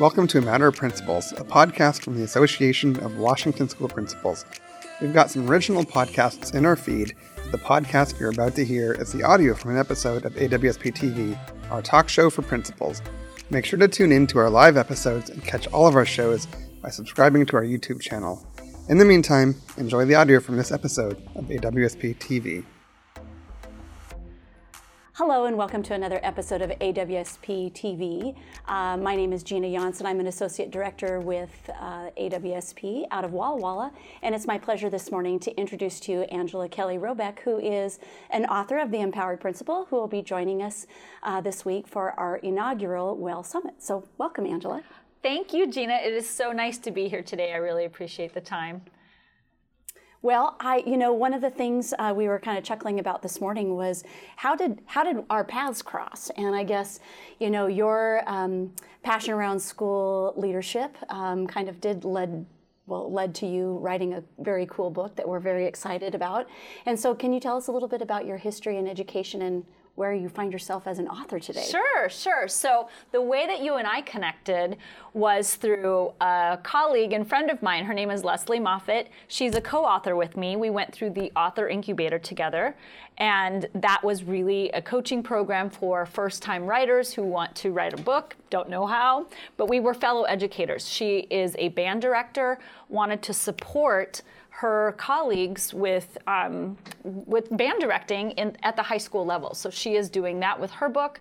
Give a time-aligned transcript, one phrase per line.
[0.00, 4.46] Welcome to A Matter of Principles, a podcast from the Association of Washington School Principals.
[4.98, 7.14] We've got some original podcasts in our feed.
[7.50, 11.38] The podcast you're about to hear is the audio from an episode of AWSP TV,
[11.70, 13.02] our talk show for principals.
[13.50, 16.46] Make sure to tune in to our live episodes and catch all of our shows
[16.80, 18.42] by subscribing to our YouTube channel.
[18.88, 22.64] In the meantime, enjoy the audio from this episode of AWSP TV.
[25.20, 28.34] Hello and welcome to another episode of AWSP TV.
[28.66, 30.06] Uh, my name is Gina Janssen.
[30.06, 33.92] I'm an associate director with uh, AWSP out of Walla Walla,
[34.22, 37.98] and it's my pleasure this morning to introduce to you Angela Kelly Robeck, who is
[38.30, 40.86] an author of The Empowered Principal, who will be joining us
[41.22, 43.74] uh, this week for our inaugural WELL Summit.
[43.82, 44.82] So, welcome, Angela.
[45.22, 46.00] Thank you, Gina.
[46.02, 47.52] It is so nice to be here today.
[47.52, 48.80] I really appreciate the time.
[50.22, 53.22] Well, I, you know, one of the things uh, we were kind of chuckling about
[53.22, 54.04] this morning was
[54.36, 56.30] how did how did our paths cross?
[56.36, 57.00] And I guess,
[57.38, 62.44] you know, your um, passion around school leadership um, kind of did led
[62.86, 66.46] well led to you writing a very cool book that we're very excited about.
[66.84, 69.64] And so, can you tell us a little bit about your history and education and
[70.00, 71.62] where you find yourself as an author today.
[71.70, 72.48] Sure, sure.
[72.48, 74.78] So the way that you and I connected
[75.12, 77.84] was through a colleague and friend of mine.
[77.84, 79.10] Her name is Leslie Moffitt.
[79.28, 80.56] She's a co-author with me.
[80.56, 82.74] We went through the author incubator together,
[83.18, 88.02] and that was really a coaching program for first-time writers who want to write a
[88.02, 89.26] book, don't know how,
[89.58, 90.88] but we were fellow educators.
[90.88, 94.22] She is a band director, wanted to support
[94.60, 99.54] her colleagues with um, with band directing in, at the high school level.
[99.54, 101.20] So she is doing that with her book.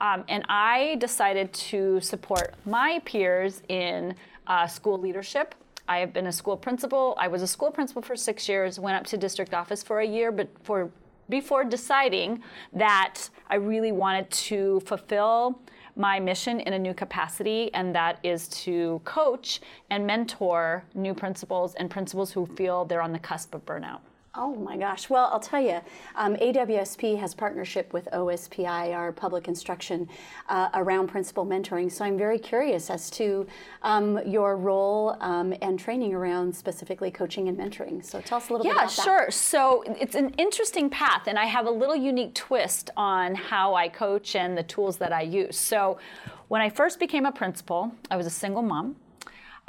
[0.00, 4.16] Um, and I decided to support my peers in
[4.48, 5.54] uh, school leadership.
[5.86, 7.16] I have been a school principal.
[7.20, 10.06] I was a school principal for six years, went up to district office for a
[10.06, 10.90] year, but for
[11.28, 15.60] before deciding that I really wanted to fulfill
[15.96, 19.60] my mission in a new capacity, and that is to coach
[19.90, 24.00] and mentor new principals and principals who feel they're on the cusp of burnout.
[24.36, 25.10] Oh my gosh.
[25.10, 25.80] Well, I'll tell you,
[26.14, 30.08] um, AWSP has partnership with OSPI, our public instruction,
[30.48, 31.90] uh, around principal mentoring.
[31.90, 33.44] So I'm very curious as to
[33.82, 38.04] um, your role um, and training around specifically coaching and mentoring.
[38.04, 38.98] So tell us a little yeah, bit about that.
[38.98, 39.30] Yeah, sure.
[39.32, 43.88] So it's an interesting path, and I have a little unique twist on how I
[43.88, 45.58] coach and the tools that I use.
[45.58, 45.98] So
[46.46, 48.94] when I first became a principal, I was a single mom.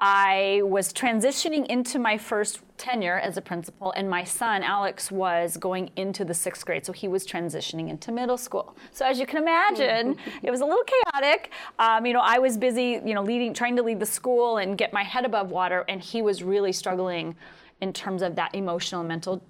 [0.04, 5.58] I was transitioning into my first tenure as a principal, and my son, Alex, was
[5.58, 6.84] going into the sixth grade.
[6.84, 8.76] So he was transitioning into middle school.
[8.92, 11.52] So as you can imagine, it was a little chaotic.
[11.78, 14.76] Um, you know, I was busy, you know, leading, trying to lead the school and
[14.76, 17.36] get my head above water, and he was really struggling
[17.80, 19.44] in terms of that emotional and mental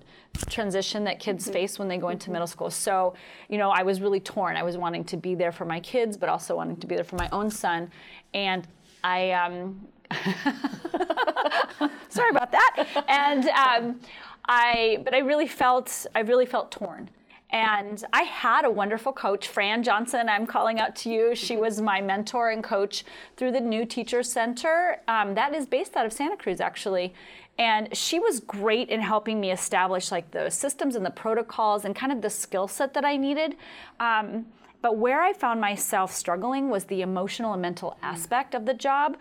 [0.49, 1.53] transition that kids mm-hmm.
[1.53, 2.69] face when they go into middle school.
[2.69, 3.13] So,
[3.47, 4.57] you know, I was really torn.
[4.57, 7.05] I was wanting to be there for my kids, but also wanting to be there
[7.05, 7.89] for my own son.
[8.33, 8.67] And
[9.03, 9.87] I, um,
[12.09, 12.87] Sorry about that.
[13.07, 13.99] And um,
[14.47, 17.09] I, but I really felt, I really felt torn.
[17.51, 20.29] And I had a wonderful coach, Fran Johnson.
[20.29, 21.35] I'm calling out to you.
[21.35, 23.03] She was my mentor and coach
[23.35, 25.01] through the New Teacher Center.
[25.09, 27.13] Um, that is based out of Santa Cruz, actually.
[27.59, 31.93] And she was great in helping me establish like the systems and the protocols and
[31.93, 33.57] kind of the skill set that I needed.
[33.99, 34.45] Um,
[34.81, 39.17] but where I found myself struggling was the emotional and mental aspect of the job.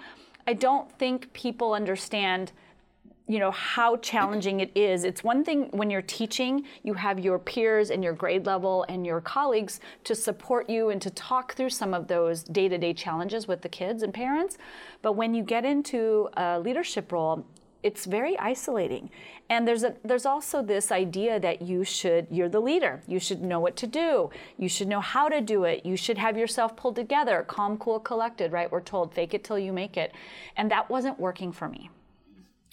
[0.47, 2.53] I don't think people understand
[3.27, 5.05] you know how challenging it is.
[5.05, 9.07] It's one thing when you're teaching you have your peers and your grade level and
[9.07, 13.63] your colleagues to support you and to talk through some of those day-to-day challenges with
[13.63, 14.59] the kids and parents.
[15.01, 17.47] But when you get into a leadership role
[17.83, 19.11] it's very isolating.
[19.49, 23.03] And there's a there's also this idea that you should you're the leader.
[23.07, 24.31] You should know what to do.
[24.59, 25.85] You should know how to do it.
[25.85, 28.71] You should have yourself pulled together calm cool collected right?
[28.71, 30.13] We're told fake it till you make it.
[30.57, 31.91] And that wasn't working for me.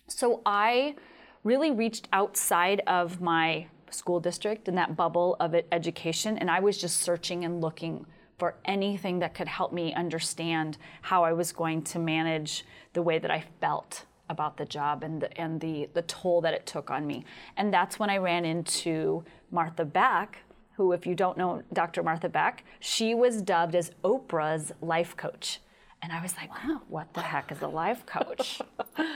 [0.07, 0.95] So i
[1.43, 6.77] really reached outside of my school district and that bubble of education and i was
[6.77, 8.05] just searching and looking
[8.37, 13.17] for anything that could help me understand how i was going to manage the way
[13.17, 16.89] that i felt about the job and the, and the, the toll that it took
[16.89, 17.25] on me.
[17.55, 20.39] And that's when I ran into Martha Beck,
[20.73, 22.03] who, if you don't know Dr.
[22.03, 25.59] Martha Beck, she was dubbed as Oprah's life coach.
[26.01, 28.61] And I was like, wow, what the heck is a life coach?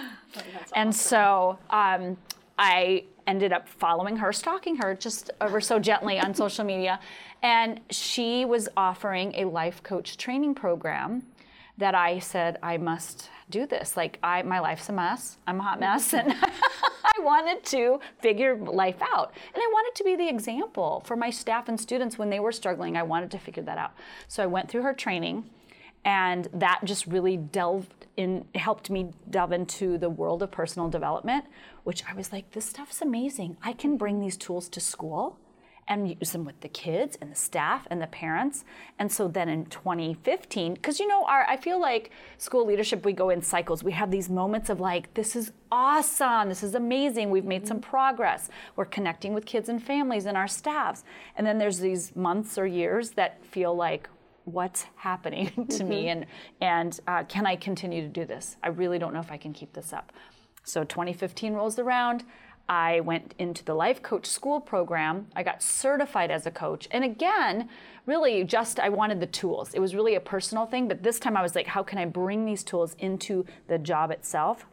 [0.75, 2.18] and so um,
[2.57, 7.00] I ended up following her, stalking her just ever so gently on social media.
[7.44, 11.24] And she was offering a life coach training program
[11.81, 13.98] that I said I must do this.
[13.98, 15.38] Like I, my life's a mess.
[15.45, 16.31] I'm a hot mess, and
[17.04, 19.33] I wanted to figure life out.
[19.54, 22.51] And I wanted to be the example for my staff and students when they were
[22.51, 22.95] struggling.
[22.95, 23.92] I wanted to figure that out.
[24.28, 25.50] So I went through her training,
[26.04, 31.45] And that just really delved in, helped me delve into the world of personal development,
[31.83, 33.57] which I was like, this stuff's amazing.
[33.63, 35.38] I can bring these tools to school
[35.92, 38.64] and use them with the kids and the staff and the parents.
[38.98, 43.12] And so then in 2015, because you know, our I feel like school leadership, we
[43.12, 43.84] go in cycles.
[43.84, 47.82] We have these moments of like, this is awesome, this is amazing, we've made some
[47.82, 48.50] progress.
[48.78, 51.04] We're connecting with kids and families and our staffs.
[51.36, 54.10] And then there's these months or years that feel like,
[54.46, 55.88] what's happening to mm-hmm.
[55.88, 56.26] me and
[56.62, 58.56] and uh, can I continue to do this?
[58.64, 60.12] I really don't know if I can keep this up.
[60.64, 62.24] So 2015 rolls around.
[62.69, 65.28] I went into the life coach school program.
[65.36, 66.88] I got certified as a coach.
[66.92, 67.69] And again,
[68.06, 69.74] really just I wanted the tools.
[69.74, 72.06] It was really a personal thing, but this time I was like, how can I
[72.06, 74.66] bring these tools into the job itself?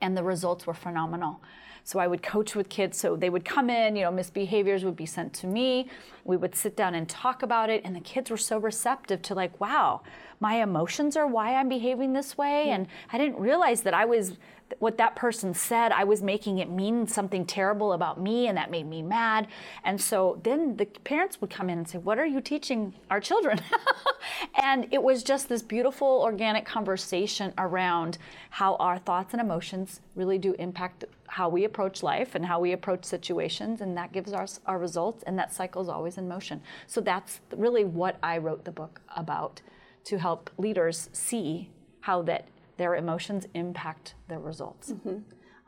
[0.00, 1.40] And the results were phenomenal.
[1.88, 2.98] So I would coach with kids.
[2.98, 5.88] So they would come in, you know, misbehaviors would be sent to me.
[6.22, 7.80] We would sit down and talk about it.
[7.82, 10.02] And the kids were so receptive to, like, wow,
[10.38, 12.68] my emotions are why I'm behaving this way.
[12.68, 14.36] And I didn't realize that I was
[14.78, 18.70] what that person said, I was making it mean something terrible about me, and that
[18.70, 19.48] made me mad.
[19.84, 23.20] And so then the parents would come in and say, What are you teaching our
[23.20, 23.60] children?
[24.62, 28.18] and it was just this beautiful organic conversation around
[28.50, 32.72] how our thoughts and emotions really do impact how we approach life and how we
[32.72, 36.60] approach situations, and that gives us our, results, and that cycle is always in motion.
[36.86, 39.60] So that's really what I wrote the book about
[40.04, 41.70] to help leaders see
[42.00, 42.48] how that
[42.78, 44.92] their emotions impact their results.
[44.92, 45.18] Mm-hmm.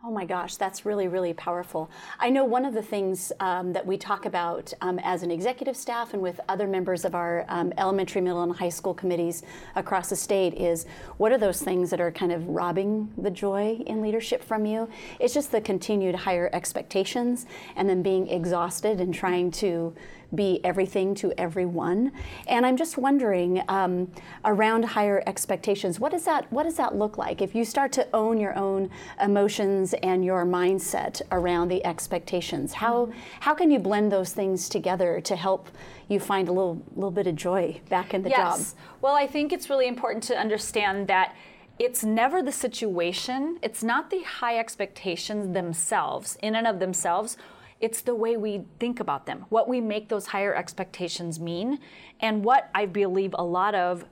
[0.03, 1.91] Oh my gosh, that's really, really powerful.
[2.19, 5.77] I know one of the things um, that we talk about um, as an executive
[5.77, 9.43] staff and with other members of our um, elementary, middle, and high school committees
[9.77, 10.87] across the state is
[11.19, 14.89] what are those things that are kind of robbing the joy in leadership from you?
[15.19, 17.45] It's just the continued higher expectations
[17.77, 19.95] and then being exhausted and trying to
[20.35, 22.13] be everything to everyone.
[22.47, 24.11] And I'm just wondering um,
[24.45, 27.43] around higher expectations, what does that what does that look like?
[27.43, 28.91] If you start to own your own
[29.21, 35.21] emotions and your mindset around the expectations, how how can you blend those things together
[35.23, 35.69] to help
[36.09, 38.39] you find a little little bit of joy back in the yes.
[38.39, 38.79] job?
[39.01, 41.35] Well, I think it's really important to understand that
[41.79, 47.39] it's never the situation, it's not the high expectations themselves, in and of themselves
[47.81, 51.79] it's the way we think about them, what we make those higher expectations mean,
[52.21, 54.05] and what I believe a lot of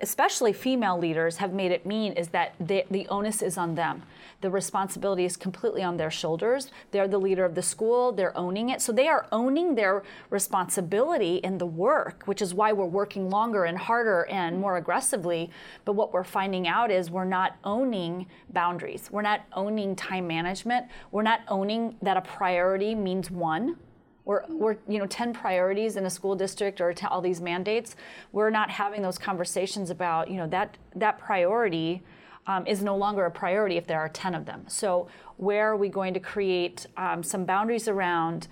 [0.00, 4.02] especially female leaders have made it mean is that they, the onus is on them.
[4.42, 6.70] The responsibility is completely on their shoulders.
[6.90, 8.82] They're the leader of the school, they're owning it.
[8.82, 13.64] So they are owning their responsibility in the work, which is why we're working longer
[13.64, 15.50] and harder and more aggressively.
[15.84, 19.08] But what we're finding out is we're not owning boundaries.
[19.12, 20.88] We're not owning time management.
[21.12, 23.76] We're not owning that a priority means one
[24.24, 27.96] we're, we're you know 10 priorities in a school district or all these mandates
[28.30, 32.02] we're not having those conversations about you know that that priority
[32.46, 34.64] um, is no longer a priority if there are 10 of them.
[34.68, 38.48] So where are we going to create um, some boundaries around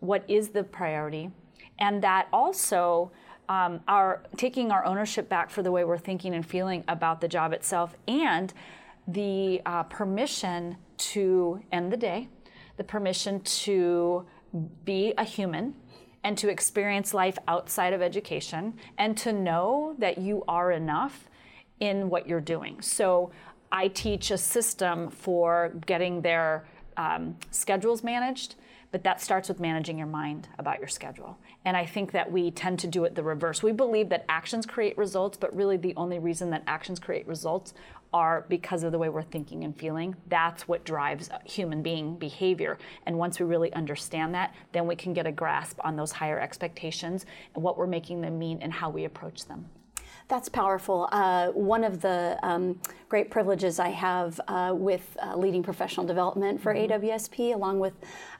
[0.00, 1.30] what is the priority?
[1.78, 3.10] And that also
[3.48, 7.28] um, our taking our ownership back for the way we're thinking and feeling about the
[7.28, 8.52] job itself and
[9.06, 12.28] the uh, permission to end the day
[12.76, 14.26] the permission to
[14.84, 15.74] be a human
[16.22, 21.28] and to experience life outside of education and to know that you are enough
[21.80, 22.80] in what you're doing.
[22.80, 23.30] So
[23.72, 26.66] I teach a system for getting their
[26.96, 28.54] um, schedules managed
[28.94, 31.36] but that starts with managing your mind about your schedule.
[31.64, 33.60] And I think that we tend to do it the reverse.
[33.60, 37.74] We believe that actions create results, but really the only reason that actions create results
[38.12, 40.14] are because of the way we're thinking and feeling.
[40.28, 42.78] That's what drives human being behavior.
[43.04, 46.38] And once we really understand that, then we can get a grasp on those higher
[46.38, 47.26] expectations
[47.56, 49.68] and what we're making them mean and how we approach them.
[50.26, 51.08] That's powerful.
[51.12, 56.62] Uh, one of the um, great privileges I have uh, with uh, leading professional development
[56.62, 57.04] for mm-hmm.
[57.04, 57.92] AWSP, along with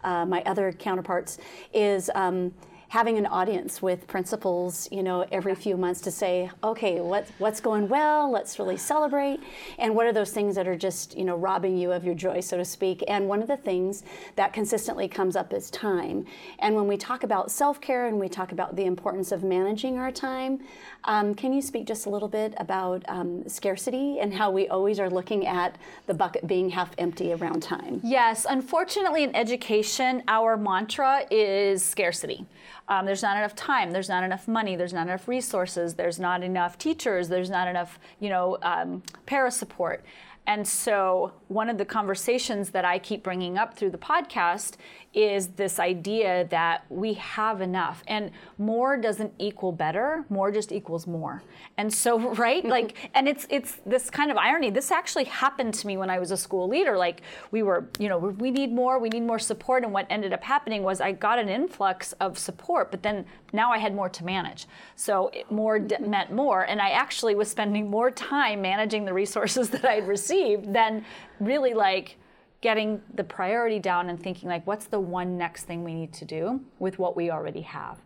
[0.03, 1.39] uh, my other counterparts,
[1.73, 2.11] is.
[2.15, 2.53] Um,
[2.89, 7.61] having an audience with principals, you know, every few months to say, okay, what, what's
[7.61, 8.31] going well?
[8.31, 9.41] Let's really celebrate.
[9.79, 12.41] And what are those things that are just, you know, robbing you of your joy,
[12.41, 13.03] so to speak?
[13.09, 14.05] And one of the things
[14.37, 16.27] that consistently comes up is time.
[16.59, 19.99] And when we talk about self care and we talk about the importance of managing
[19.99, 20.61] our time,
[21.05, 24.99] um, can you speak just a little bit about um, scarcity and how we always
[24.99, 25.77] are looking at
[26.07, 28.01] the bucket being half empty around time?
[28.03, 32.47] Yes, unfortunately, in education, our mantra is scarcity.
[32.89, 36.43] Um, there's not enough time, there's not enough money, there's not enough resources, there's not
[36.43, 40.05] enough teachers, there's not enough, you know, um, para support.
[40.47, 44.77] And so, one of the conversations that I keep bringing up through the podcast
[45.15, 51.07] is this idea that we have enough and more doesn't equal better more just equals
[51.07, 51.43] more.
[51.77, 54.71] And so right like and it's it's this kind of irony.
[54.71, 56.97] This actually happened to me when i was a school leader.
[56.97, 60.33] Like we were you know we need more we need more support and what ended
[60.33, 64.09] up happening was i got an influx of support but then now i had more
[64.09, 64.67] to manage.
[64.97, 66.11] So it more d- mm-hmm.
[66.11, 70.73] meant more and i actually was spending more time managing the resources that i'd received
[70.75, 71.05] than
[71.41, 72.17] really like
[72.65, 76.25] getting the priority down and thinking like what's the one next thing we need to
[76.25, 77.99] do with what we already have?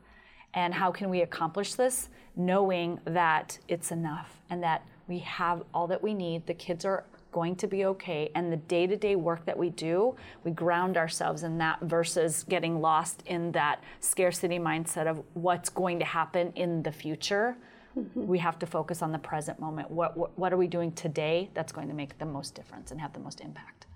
[0.53, 5.87] And how can we accomplish this knowing that it's enough and that we have all
[5.87, 9.57] that we need the kids are going to be okay and the day-to-day work that
[9.57, 15.23] we do we ground ourselves in that versus getting lost in that scarcity mindset of
[15.35, 17.57] what's going to happen in the future.
[17.97, 18.27] Mm-hmm.
[18.27, 19.91] we have to focus on the present moment.
[19.91, 23.01] What, what, what are we doing today that's going to make the most difference and
[23.01, 23.88] have the most impact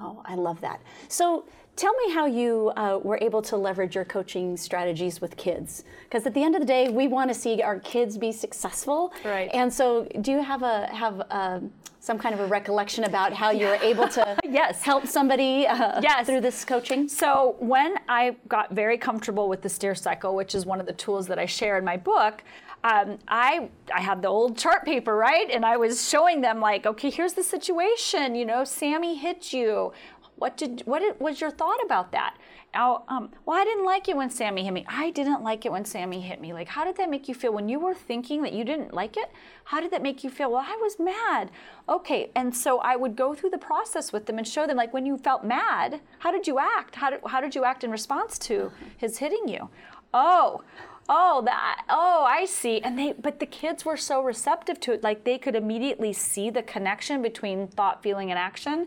[0.00, 0.80] Oh, I love that.
[1.08, 1.44] So
[1.76, 5.84] tell me how you uh, were able to leverage your coaching strategies with kids.
[6.04, 9.12] Because at the end of the day, we want to see our kids be successful.
[9.24, 9.50] Right.
[9.52, 13.32] And so, do you have a have a, um, some kind of a recollection about
[13.32, 14.82] how you were able to yes.
[14.82, 16.26] help somebody uh, yes.
[16.26, 17.08] through this coaching?
[17.08, 20.92] So when I got very comfortable with the STEAR Cycle, which is one of the
[20.92, 22.42] tools that I share in my book,
[22.84, 25.50] um, I I had the old chart paper, right?
[25.50, 28.34] And I was showing them like, okay, here's the situation.
[28.34, 29.92] You know, Sammy hit you.
[30.36, 32.36] What did what was your thought about that?
[32.74, 34.84] Now, um, well, I didn't like it when Sammy hit me.
[34.86, 36.52] I didn't like it when Sammy hit me.
[36.52, 39.16] Like, how did that make you feel when you were thinking that you didn't like
[39.16, 39.32] it?
[39.64, 40.52] How did that make you feel?
[40.52, 41.50] Well, I was mad.
[41.88, 44.92] Okay, and so I would go through the process with them and show them, like,
[44.92, 46.96] when you felt mad, how did you act?
[46.96, 49.70] How did how did you act in response to his hitting you?
[50.12, 50.62] Oh,
[51.08, 52.80] oh that oh i see.
[52.80, 56.50] And they but the kids were so receptive to it like they could immediately see
[56.50, 58.86] the connection between thought feeling and action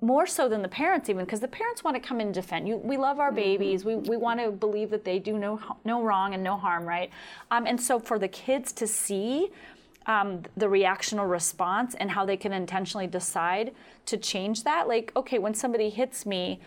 [0.00, 2.68] more so than the parents even because the parents want to come and defend.
[2.68, 3.36] You we love our mm-hmm.
[3.36, 3.84] babies.
[3.84, 7.10] We, we want to believe that they do no, no wrong and no harm right?
[7.50, 9.50] Um, and so for the kids to see
[10.06, 13.74] um, the reactional response and how they can intentionally decide
[14.06, 16.60] to change that like okay when somebody hits me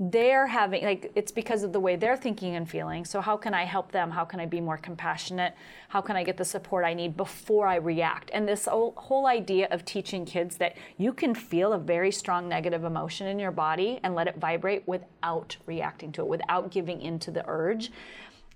[0.00, 3.04] they're having like it's because of the way they're thinking and feeling.
[3.04, 4.10] So how can i help them?
[4.10, 5.54] How can i be more compassionate?
[5.88, 8.30] How can i get the support i need before i react?
[8.34, 12.82] And this whole idea of teaching kids that you can feel a very strong negative
[12.82, 17.18] emotion in your body and let it vibrate without reacting to it without giving in
[17.20, 17.92] to the urge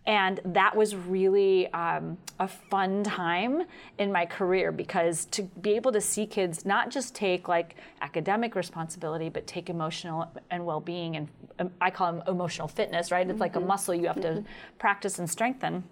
[0.06, 3.64] and that was really um, a fun time
[3.98, 8.54] in my career because to be able to see kids not just take like academic
[8.54, 11.28] responsibility, but take emotional and well being, and
[11.58, 13.26] um, I call them emotional fitness, right?
[13.26, 13.40] It's mm-hmm.
[13.40, 13.68] like a mm-hmm.
[13.68, 14.46] muscle you have to mm-hmm.
[14.78, 15.84] practice and strengthen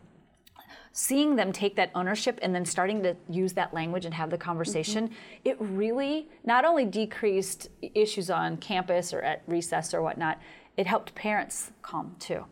[0.96, 4.38] seeing them take that ownership and then starting to use that language and have the
[4.38, 5.14] conversation, mm-hmm.
[5.44, 10.40] it really not only decreased issues on campus or at recess or whatnot,
[10.78, 12.46] it helped parents calm too.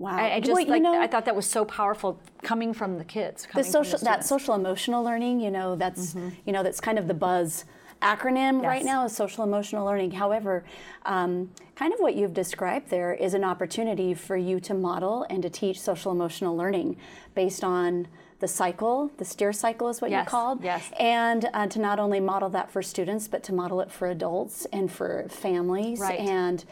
[0.00, 0.16] Wow.
[0.16, 3.04] I, I just well, like know, I thought that was so powerful coming from the
[3.04, 3.46] kids.
[3.54, 6.30] The social the that social emotional learning, you know, that's mm-hmm.
[6.46, 7.66] you know that's kind of the buzz
[8.00, 8.64] acronym yes.
[8.64, 10.12] right now is social emotional learning.
[10.12, 10.64] However,
[11.04, 15.42] um, kind of what you've described there is an opportunity for you to model and
[15.42, 16.96] to teach social emotional learning
[17.34, 20.64] based on the cycle, the STEAR cycle is what yes, you called.
[20.64, 20.90] Yes.
[20.98, 24.66] And uh, to not only model that for students, but to model it for adults
[24.72, 26.00] and for families.
[26.00, 26.18] Right.
[26.18, 26.64] And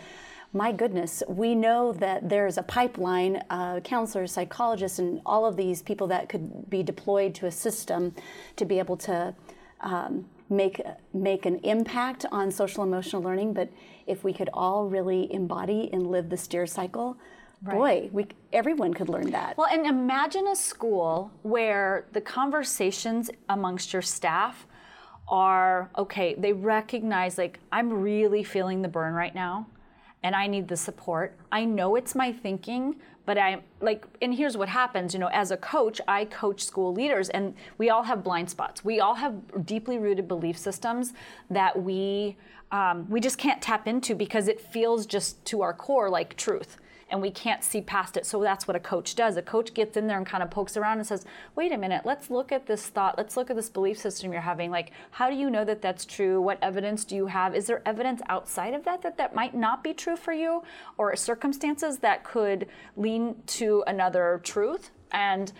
[0.52, 5.82] my goodness, we know that there's a pipeline, uh, counselors, psychologists, and all of these
[5.82, 8.14] people that could be deployed to a system
[8.56, 9.34] to be able to
[9.80, 10.80] um, make
[11.12, 13.52] make an impact on social emotional learning.
[13.52, 13.68] But
[14.06, 17.18] if we could all really embody and live the STEAR Cycle,
[17.60, 17.74] Right.
[17.74, 19.58] Boy, we, everyone could learn that.
[19.58, 24.64] Well, and imagine a school where the conversations amongst your staff
[25.26, 29.66] are okay, they recognize, like, I'm really feeling the burn right now
[30.22, 31.36] and I need the support.
[31.52, 35.50] I know it's my thinking, but I'm like, and here's what happens, you know, as
[35.50, 38.84] a coach, I coach school leaders and we all have blind spots.
[38.84, 41.12] We all have deeply rooted belief systems
[41.50, 42.36] that we,
[42.72, 46.78] um, we just can't tap into because it feels just to our core like truth
[47.10, 48.26] and we can't see past it.
[48.26, 49.36] So that's what a coach does.
[49.36, 51.24] A coach gets in there and kind of pokes around and says,
[51.56, 53.16] wait a minute, let's look at this thought.
[53.16, 54.70] Let's look at this belief system you're having.
[54.70, 56.40] Like, how do you know that that's true?
[56.40, 57.54] What evidence do you have?
[57.54, 60.62] Is there evidence outside of that that that might not be true for you
[60.98, 64.90] or circumstances that could lean to another truth?
[65.10, 65.52] And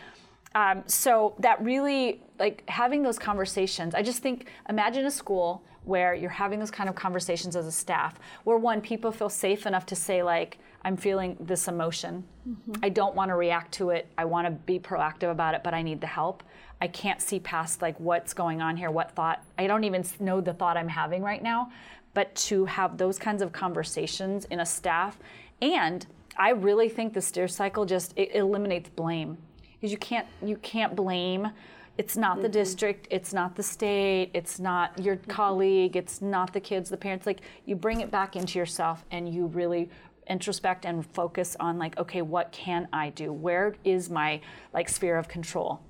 [0.54, 6.14] um, so that really, like having those conversations, I just think, imagine a school where
[6.14, 9.86] you're having those kind of conversations as a staff, where one, people feel safe enough
[9.86, 12.24] to say, like, I'm feeling this emotion.
[12.48, 12.72] Mm-hmm.
[12.82, 14.06] I don't want to react to it.
[14.16, 16.42] I want to be proactive about it, but I need the help.
[16.80, 19.42] I can't see past like what's going on here, what thought.
[19.58, 21.70] I don't even know the thought I'm having right now.
[22.14, 25.18] But to have those kinds of conversations in a staff,
[25.60, 26.06] and
[26.36, 29.36] I really think the STEAR cycle just it eliminates blame
[29.72, 31.50] because you can't you can't blame
[31.98, 32.42] it's not mm-hmm.
[32.42, 35.30] the district, it's not the state, it's not your mm-hmm.
[35.32, 37.26] colleague, it's not the kids, the parents.
[37.26, 39.90] Like you bring it back into yourself and you really
[40.28, 43.32] introspect and focus on like, okay, what can I do?
[43.32, 44.40] Where is my
[44.72, 45.80] like sphere of control?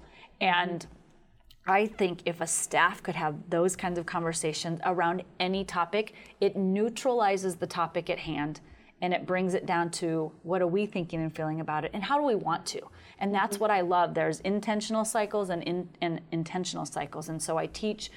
[0.40, 0.87] And
[1.66, 6.57] I think if a staff could have those kinds of conversations around any topic, it
[6.57, 8.61] neutralizes the topic at hand
[9.00, 12.02] and it brings it down to what are we thinking and feeling about it and
[12.02, 12.80] how do we want to
[13.18, 13.62] and that's mm-hmm.
[13.62, 18.11] what i love there's intentional cycles and, in, and intentional cycles and so i teach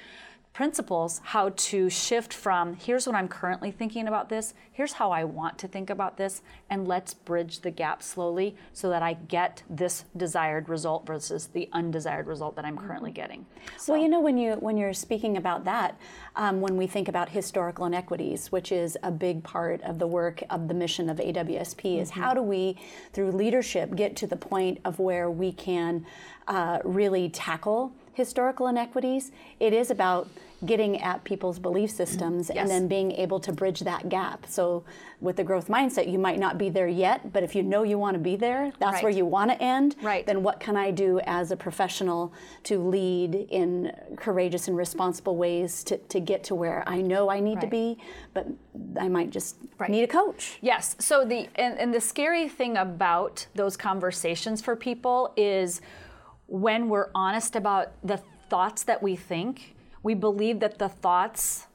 [0.52, 5.24] principals how to shift from here's what I'm currently thinking about this, here's how I
[5.24, 9.62] want to think about this, and let's bridge the gap slowly so that I get
[9.70, 13.16] this desired result versus the undesired result that I'm currently mm-hmm.
[13.16, 13.46] getting.
[13.78, 13.94] So.
[13.94, 15.98] Well, you know, when you when you're speaking about that,
[16.36, 20.42] um, when we think about historical inequities, which is a big part of the work
[20.50, 22.02] of the mission of AWSP, mm-hmm.
[22.02, 22.76] is how do we,
[23.12, 26.04] through leadership, get to the point of where we can
[26.46, 29.32] uh, really tackle historical inequities.
[29.60, 30.28] It is about
[30.64, 32.58] getting at people's belief systems yes.
[32.58, 34.46] and then being able to bridge that gap.
[34.48, 34.84] So
[35.20, 37.98] with the growth mindset, you might not be there yet, but if you know you
[37.98, 39.02] want to be there, that's right.
[39.02, 39.96] where you want to end.
[40.00, 40.24] Right.
[40.24, 42.32] Then what can I do as a professional
[42.64, 47.40] to lead in courageous and responsible ways to, to get to where I know I
[47.40, 47.62] need right.
[47.62, 47.98] to be,
[48.32, 48.46] but
[49.00, 49.90] I might just right.
[49.90, 50.58] need a coach.
[50.60, 50.94] Yes.
[51.00, 55.80] So the and, and the scary thing about those conversations for people is
[56.46, 61.66] when we're honest about the thoughts that we think, we believe that the thoughts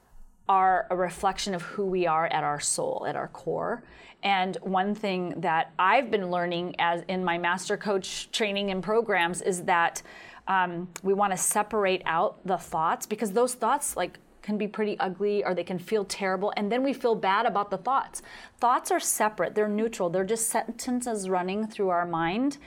[0.50, 3.84] are a reflection of who we are at our soul, at our core.
[4.24, 9.42] And one thing that I've been learning as in my master coach training and programs
[9.42, 10.02] is that
[10.48, 14.98] um, we want to separate out the thoughts because those thoughts like can be pretty
[15.00, 18.22] ugly or they can feel terrible and then we feel bad about the thoughts.
[18.60, 22.58] Thoughts are separate, they're neutral, they're just sentences running through our mind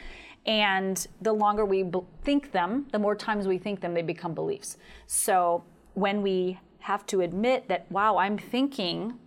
[0.47, 1.85] and the longer we
[2.23, 4.77] think them, the more times we think them, they become beliefs.
[5.07, 9.19] So when we have to admit that, wow, I'm thinking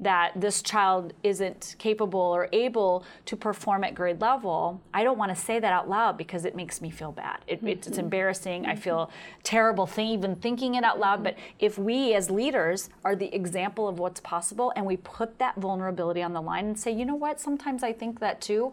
[0.00, 5.34] that this child isn't capable or able to perform at grade level, I don't want
[5.34, 7.40] to say that out loud because it makes me feel bad.
[7.46, 7.68] It, mm-hmm.
[7.68, 8.62] It's embarrassing.
[8.62, 8.70] Mm-hmm.
[8.70, 9.10] I feel
[9.42, 11.22] terrible thing, even thinking it out loud.
[11.22, 15.56] But if we as leaders are the example of what's possible and we put that
[15.56, 18.72] vulnerability on the line and say, you know what, sometimes I think that too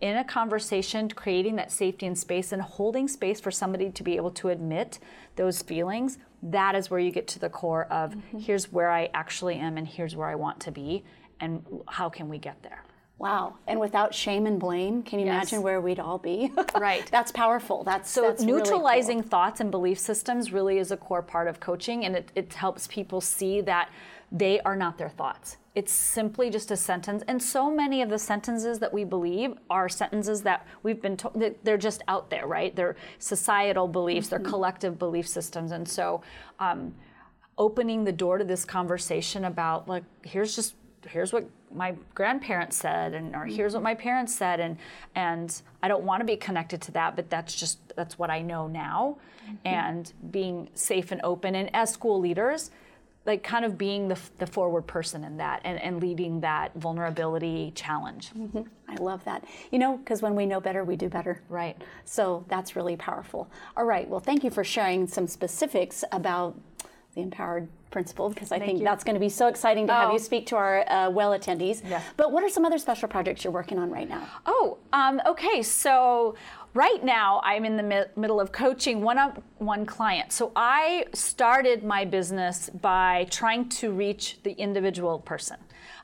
[0.00, 4.16] in a conversation, creating that safety and space and holding space for somebody to be
[4.16, 4.98] able to admit
[5.36, 8.38] those feelings, that is where you get to the core of mm-hmm.
[8.38, 11.04] here's where I actually am and here's where I want to be
[11.40, 12.82] and how can we get there.
[13.18, 13.54] Wow.
[13.66, 15.34] And without shame and blame, can you yes.
[15.34, 16.52] imagine where we'd all be?
[16.78, 17.10] right.
[17.10, 17.82] That's powerful.
[17.82, 19.30] That's so that's neutralizing really cool.
[19.30, 22.86] thoughts and belief systems really is a core part of coaching and it, it helps
[22.86, 23.88] people see that
[24.32, 25.56] they are not their thoughts.
[25.74, 27.22] It's simply just a sentence.
[27.28, 31.42] And so many of the sentences that we believe are sentences that we've been told,
[31.62, 32.74] they're just out there, right?
[32.74, 34.42] They're societal beliefs, mm-hmm.
[34.42, 35.72] they're collective belief systems.
[35.72, 36.22] And so
[36.58, 36.94] um,
[37.58, 40.74] opening the door to this conversation about, like, here's just,
[41.08, 44.76] here's what my grandparents said and or here's what my parents said and
[45.14, 48.40] and I don't want to be connected to that but that's just that's what I
[48.40, 49.56] know now mm-hmm.
[49.64, 52.70] and being safe and open and as school leaders
[53.26, 57.72] like kind of being the, the forward person in that and, and leading that vulnerability
[57.74, 58.30] challenge.
[58.30, 58.62] Mm-hmm.
[58.88, 59.44] I love that.
[59.72, 61.42] You know, because when we know better, we do better.
[61.48, 61.76] Right.
[62.04, 63.50] So that's really powerful.
[63.76, 64.08] All right.
[64.08, 66.58] Well, thank you for sharing some specifics about
[67.16, 68.84] the Empowered Principal because I thank think you.
[68.84, 70.00] that's going to be so exciting to oh.
[70.00, 71.82] have you speak to our uh, well attendees.
[71.88, 72.02] Yeah.
[72.16, 74.28] But what are some other special projects you're working on right now?
[74.44, 75.62] Oh, um, okay.
[75.62, 76.34] So
[76.76, 80.30] right now I'm in the mi- middle of coaching one on one client.
[80.30, 85.56] So I started my business by trying to reach the individual person.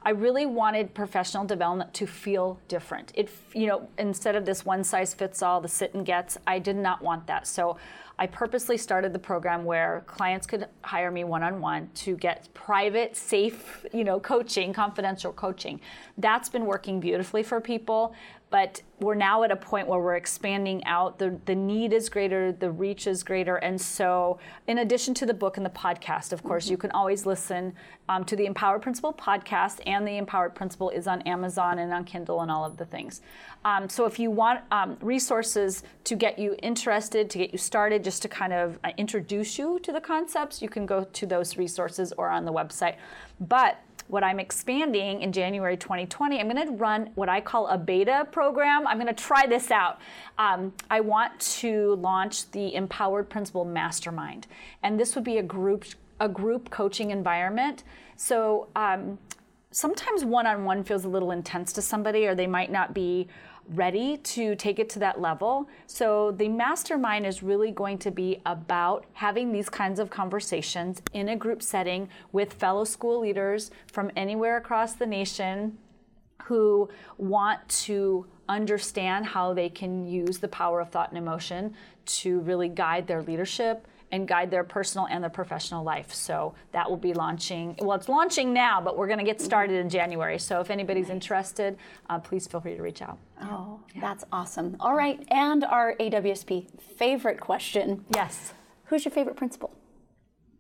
[0.02, 3.12] I really wanted professional development to feel different.
[3.14, 6.58] It, you know, instead of this one size fits all, the sit and gets, I
[6.58, 7.46] did not want that.
[7.46, 7.76] So
[8.18, 13.84] I purposely started the program where clients could hire me one-on-one to get private, safe,
[13.92, 15.80] you know, coaching, confidential coaching.
[16.18, 18.14] That's been working beautifully for people
[18.52, 21.18] but we're now at a point where we're expanding out.
[21.18, 23.56] The, the need is greater, the reach is greater.
[23.56, 26.72] And so, in addition to the book and the podcast, of course, mm-hmm.
[26.72, 27.72] you can always listen
[28.10, 32.04] um, to the Empowered Principal podcast, and the Empowered Principal is on Amazon and on
[32.04, 33.22] Kindle and all of the things.
[33.64, 38.04] Um, so, if you want um, resources to get you interested, to get you started,
[38.04, 41.56] just to kind of uh, introduce you to the concepts, you can go to those
[41.56, 42.96] resources or on the website.
[43.40, 43.78] But
[44.12, 48.28] what I'm expanding in January 2020, I'm going to run what I call a beta
[48.30, 48.86] program.
[48.86, 50.00] I'm going to try this out.
[50.36, 54.48] Um, I want to launch the Empowered Principal Mastermind,
[54.82, 55.86] and this would be a group
[56.20, 57.84] a group coaching environment.
[58.16, 59.18] So um,
[59.72, 63.26] sometimes one-on-one feels a little intense to somebody, or they might not be
[63.68, 65.68] ready to take it to that level.
[65.86, 71.28] So the mastermind is really going to be about having these kinds of conversations in
[71.28, 75.78] a group setting with fellow school leaders from anywhere across the nation
[76.44, 81.72] who want to understand how they can use the power of thought and emotion
[82.04, 86.12] to really guide their leadership and guide their personal and their professional life.
[86.12, 87.74] So that will be launching.
[87.80, 90.38] Well, it's launching now, but we're going to get started in January.
[90.38, 91.78] So if anybody's interested,
[92.10, 93.18] uh, please feel free to reach out.
[93.40, 94.02] Oh, yeah.
[94.02, 94.76] that's awesome.
[94.78, 98.04] All right, and our AWSP favorite question.
[98.14, 98.52] Yes.
[98.84, 99.74] Who's your favorite principal?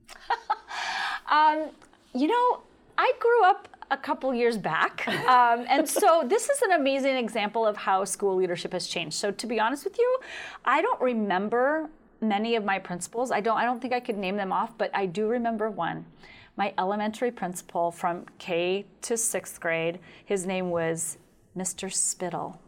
[1.30, 1.70] um,
[2.14, 2.62] you know,
[2.96, 5.06] I grew up a couple years back.
[5.06, 9.14] Um, and so this is an amazing example of how school leadership has changed.
[9.14, 10.18] So to be honest with you,
[10.64, 11.90] I don't remember
[12.22, 13.30] many of my principals.
[13.30, 16.06] I don't I don't think I could name them off, but I do remember one.
[16.56, 21.18] My elementary principal from K to 6th grade, his name was
[21.56, 21.92] Mr.
[21.92, 22.60] Spittle.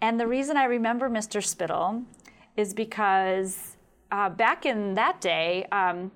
[0.00, 1.44] And the reason I remember Mr.
[1.44, 2.02] Spittle
[2.56, 3.76] is because
[4.10, 6.10] uh, back in that day, um,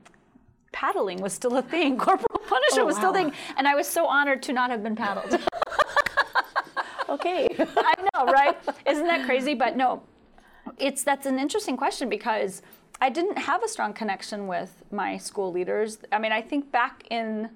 [0.73, 1.96] paddling was still a thing.
[1.99, 3.33] Corporal punishment oh, was still a thing.
[3.57, 5.40] And I was so honored to not have been paddled.
[7.09, 7.49] okay.
[7.59, 8.57] I know, right?
[8.87, 9.55] Isn't that crazy?
[9.55, 10.03] But no,
[10.78, 12.62] it's that's an interesting question because
[13.00, 15.98] I didn't have a strong connection with my school leaders.
[16.12, 17.50] I mean, I think back in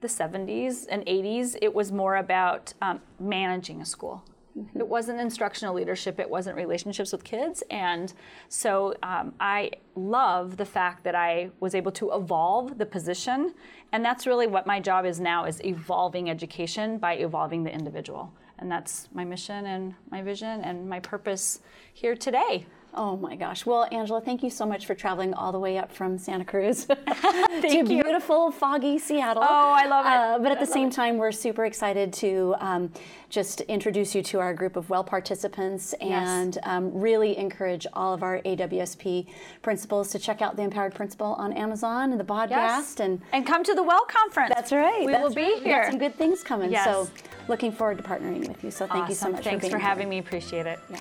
[0.00, 4.22] the 70s and 80s, it was more about um, managing a school.
[4.58, 4.80] Mm-hmm.
[4.80, 7.62] It wasn't instructional leadership, it wasn't relationships with kids.
[7.70, 8.12] And
[8.48, 13.54] so um, I love the fact that I was able to evolve the position.
[13.92, 18.32] And that's really what my job is now is evolving education by evolving the individual.
[18.58, 21.60] And that's my mission and my vision and my purpose
[21.92, 22.66] here today.
[22.94, 23.64] Oh my gosh.
[23.64, 26.84] Well, Angela, thank you so much for traveling all the way up from Santa Cruz
[26.86, 27.84] to you.
[27.84, 29.42] beautiful, foggy Seattle.
[29.42, 30.08] Oh, I love it.
[30.08, 30.92] Uh, but at I the same it.
[30.92, 32.92] time, we're super excited to um,
[33.30, 36.64] just introduce you to our group of well participants and yes.
[36.66, 39.26] um, really encourage all of our AWSP
[39.62, 43.00] principals to check out the Empowered Principal on Amazon and the podcast yes.
[43.00, 44.52] and and come to the Well Conference.
[44.54, 45.06] That's right.
[45.06, 45.86] We that's will be here.
[45.88, 46.70] Some good things coming.
[46.70, 46.84] Yes.
[46.84, 47.08] So
[47.48, 48.70] looking forward to partnering with you.
[48.70, 49.08] So thank awesome.
[49.08, 49.44] you so much.
[49.44, 50.10] Thanks for, for having here.
[50.10, 50.18] me.
[50.18, 50.78] Appreciate it.
[50.90, 50.98] Yeah.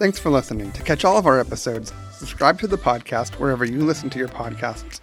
[0.00, 0.72] Thanks for listening.
[0.72, 4.28] To catch all of our episodes, subscribe to the podcast wherever you listen to your
[4.28, 5.00] podcasts.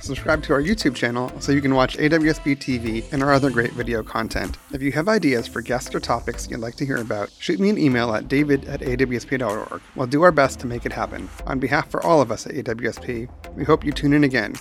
[0.00, 3.72] Subscribe to our YouTube channel so you can watch AWSP TV and our other great
[3.72, 4.56] video content.
[4.72, 7.68] If you have ideas for guests or topics you'd like to hear about, shoot me
[7.68, 9.82] an email at david at awsp.org.
[9.94, 11.28] We'll do our best to make it happen.
[11.46, 14.54] On behalf for all of us at AWSP, we hope you tune in again.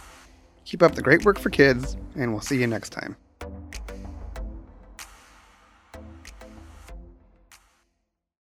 [0.65, 3.15] Keep up the great work for kids, and we'll see you next time.